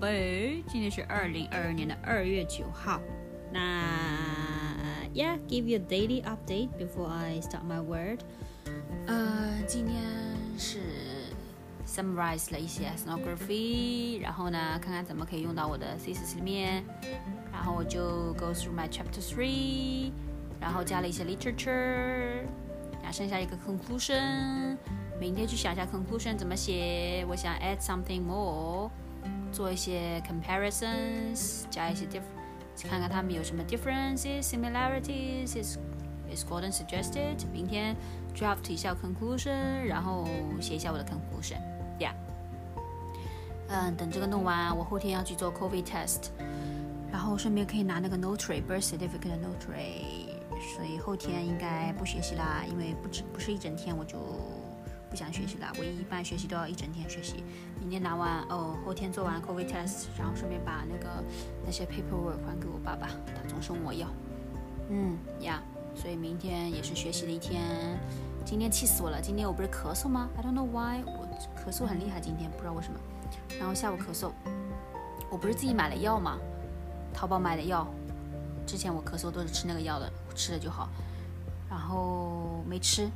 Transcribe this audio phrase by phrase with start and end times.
[0.00, 3.00] 贝，今天是二零二二年的二月九号。
[3.52, 3.82] 那
[5.12, 8.20] ，Yeah，give you a daily update before I start my word。
[9.08, 10.04] 呃，今天
[10.56, 10.78] 是
[11.84, 16.84] summarize 了一些 ethnography，然后呢，看看怎么可以用到我的 thesis 里面。
[17.52, 20.12] 然后我就 go through my chapter three，
[20.60, 22.44] 然后加了一些 literature，
[23.02, 24.76] 然后剩下一个 conclusion。
[25.18, 27.26] 明天去想一下 conclusion 怎么写。
[27.28, 28.88] 我想 add something more。
[29.52, 35.62] 做一些 comparisons，加一些 different，看看他们有什么 differences、similarities。
[35.62, 35.78] is
[36.30, 37.36] is Gordon suggested？
[37.52, 37.96] 明天
[38.34, 40.26] draft 一下 conclusion，然后
[40.60, 41.58] 写一下我的 conclusion。
[41.98, 42.12] Yeah。
[43.68, 46.28] 嗯，等这个弄完，我后天要去做 COVID test，
[47.10, 50.30] 然后顺便可以拿那个 notary birth certificate 的 notary，
[50.74, 54.18] 所以后天应该不学习啦，因为不止不是一整天，我就。
[55.10, 57.42] 不想学习了，我一般学习都要一整天学习。
[57.80, 61.24] 明天拿完哦，后天做完 COVID test，然后顺便把那个
[61.64, 64.06] 那些 paperwork 还给我爸爸，他总是问我要。
[64.90, 65.62] 嗯呀，
[65.94, 67.98] 所以明天也是学习的一天。
[68.44, 72.98] 今天气死我了，今天我不是咳嗽吗？I don't know why，我咳嗽很厉害，今天不知道为什么。
[73.58, 74.30] 然后下午咳嗽，
[75.30, 76.38] 我不是自己买了药吗？
[77.12, 77.86] 淘宝买的药，
[78.66, 80.88] 之前我咳嗽都是吃那个药的，吃了就好。
[81.68, 83.10] 然后没吃。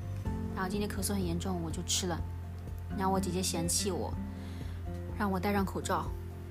[0.55, 2.21] 然后今天咳嗽很严重，我就吃了。
[2.97, 4.13] 然后我姐姐嫌弃我，
[5.19, 6.11] 让我戴上口罩。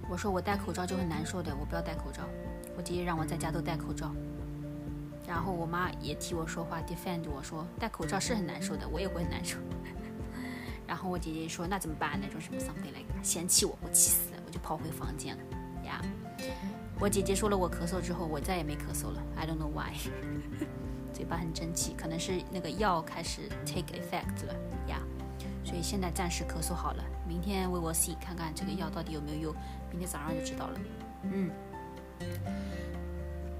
[0.09, 2.23] 我说我戴口罩就很难受的，我不要戴口罩。
[2.75, 4.11] 我姐姐让我在家都戴口罩。
[5.27, 9.58] 然后我妈也替我说话，defend 我说戴口罩是很难受的，我也会很难受。
[10.88, 12.19] 然后我姐姐说那怎么办？
[12.19, 15.43] 那种什么 something like 嫌弃我，我气死了，我就跑回房间了
[15.86, 16.02] 呀。
[16.99, 19.23] 我姐姐说了我咳嗽之后，我再也没咳嗽了。
[19.38, 19.95] I don't know why。
[21.22, 24.55] 嘴巴很争气，可能是那个药开始 take effect 了
[24.88, 25.00] 呀，
[25.64, 27.03] 所以现在暂时咳嗽好了。
[27.27, 29.55] 明天 we will see，看看这个药到底有没有用，
[29.92, 30.80] 明天早上就知道了。
[31.22, 31.52] 嗯，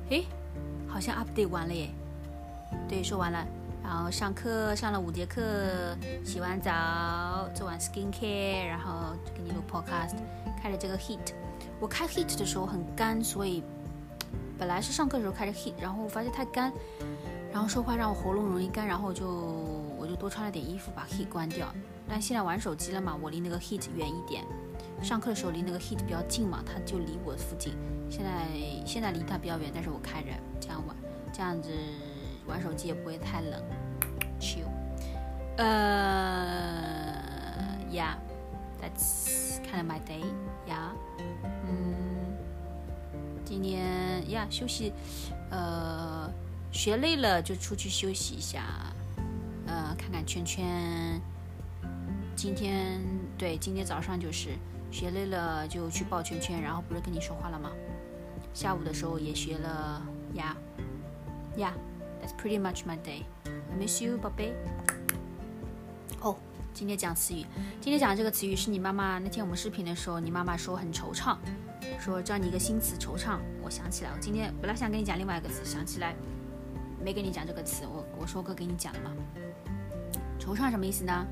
[0.10, 0.26] 诶，
[0.88, 1.92] 好像 update 完了耶。
[2.90, 3.46] 对，说完了。
[3.84, 5.96] 然后上课上了五节课，
[6.26, 10.16] 洗完澡，做完 skin care，然后就给你录 podcast，
[10.60, 11.36] 开了这个 heat。
[11.80, 13.64] 我开 heat 的时候很干，所以
[14.58, 16.74] 本来是上课的时候开着 heat，然后我发现太干。
[17.52, 19.28] 然后说话让我喉咙容易干，然后就
[19.98, 21.68] 我就多穿了点衣服把 heat 关掉。
[22.08, 24.44] 但现在玩手机了嘛，我离那个 heat 远一点。
[25.02, 27.74] 上课的时候离那个 heat 比较近嘛，它就离我附近。
[28.10, 28.48] 现在
[28.86, 30.28] 现在离它比较远，但是我开着
[30.60, 30.96] 这样玩，
[31.34, 31.72] 这样子
[32.48, 33.62] 玩手机也不会太冷。
[34.40, 34.66] Chill。
[35.58, 37.14] 呃
[37.92, 40.24] ，Yeah，that's kind of my day。
[40.68, 40.94] Yeah，
[41.68, 42.38] 嗯，
[43.44, 44.94] 今天 Yeah 休息，
[45.50, 46.32] 呃。
[46.72, 48.64] 学累了就出去休息一下，
[49.68, 51.22] 呃，看看圈圈。
[52.36, 53.00] 今天
[53.38, 54.50] 对，今天早上就是
[54.90, 57.70] 学累了就去抱圈圈，然后不是跟你说话了吗？
[58.54, 60.02] 下午的时候也学了
[60.34, 60.56] 呀
[61.58, 61.74] 呀
[62.22, 63.24] ，That's pretty much my day.
[63.46, 64.54] I miss you, 宝贝。
[66.22, 66.36] 哦，
[66.74, 67.46] 今天讲词语，
[67.82, 71.38] 今天讲这个词语是你妈妈那天我们视频的时候，你妈妈说很惆怅，
[72.00, 73.38] 说教你一个新词惆怅。
[73.62, 76.16] 我想起来，我今天本来想跟你讲另外一个词，想起来。
[77.04, 79.12] 没跟你讲这个词，我我说过给你讲了吗？
[80.40, 81.26] 惆怅什么意思呢？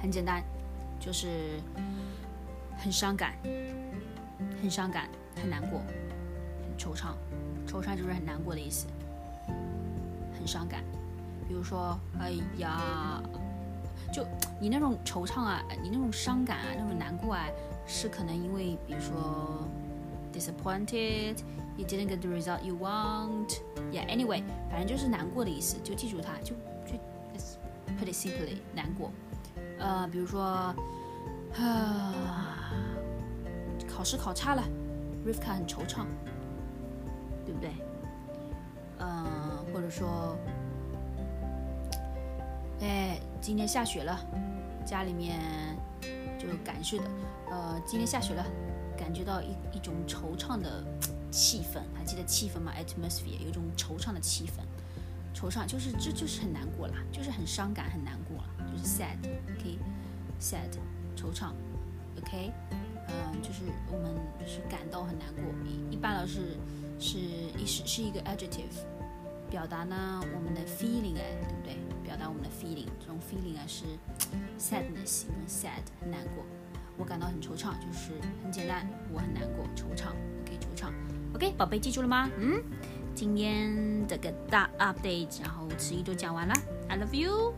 [0.00, 0.42] 很简单，
[1.00, 1.60] 就是
[2.76, 3.34] 很伤感，
[4.60, 5.80] 很伤感，很难过，
[6.62, 7.14] 很惆怅。
[7.66, 8.86] 惆怅就是很难过的意思，
[10.36, 10.82] 很伤感。
[11.48, 13.22] 比如说，哎呀，
[14.12, 14.26] 就
[14.60, 17.46] 你那种惆怅啊，你那种伤感啊，那种难过啊，
[17.86, 19.66] 是可能因为，比如说。
[20.34, 21.36] disappointed,
[21.76, 23.60] you didn't get the result you want.
[24.14, 26.54] Anyway，反正就是难过的意思，就记住它，就
[26.86, 26.96] 就
[27.98, 29.10] put it simply，难过。
[29.80, 30.40] 呃，比如说，
[31.58, 32.14] 啊，
[33.88, 34.62] 考试考差了
[35.26, 36.04] ，Rivka 很惆怅，
[37.44, 37.72] 对不对？
[39.00, 39.26] 嗯，
[39.72, 40.36] 或者说，
[42.82, 44.16] 哎，今天下雪了，
[44.86, 45.40] 家里面
[46.38, 47.04] 就感受的，
[47.50, 48.46] 呃，今天下雪了。
[48.96, 50.84] 感觉到一一种惆怅的
[51.34, 54.62] 气氛，还记得气氛吗？Atmosphere 有一种惆怅的气氛，
[55.36, 60.70] 惆怅就是这就是很难过啦，就是很伤感，很难过了，就是 sad，OK，sad，
[61.16, 61.50] 惆怅
[62.22, 62.52] ，OK，
[63.08, 66.56] 嗯，就是我们就是感到很难过，一一般老是
[67.00, 67.18] 是
[67.58, 68.86] 一是是一个 adjective，
[69.50, 71.76] 表达呢我们的 feeling 哎，对不对？
[72.04, 73.84] 表达我们的 feeling，这种 feeling 啊是
[74.56, 76.44] sadness，很 sad，很难过。
[76.96, 80.10] 我感到很惆怅，就是很简单，我很难过，惆怅
[80.42, 80.92] ，OK，惆怅
[81.34, 82.30] ，OK，宝贝，记住了吗？
[82.38, 82.62] 嗯，
[83.14, 86.54] 今天这个大 update，然后词语都讲完了
[86.88, 87.52] ，I love you，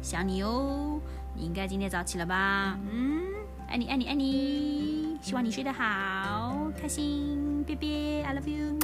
[0.00, 1.00] 想你哦，
[1.34, 2.78] 你应该今天早起了吧？
[2.90, 3.22] 嗯，
[3.68, 5.18] 爱你，爱你，爱你。
[5.20, 8.78] 希望你睡得好，开心，别别，I love you。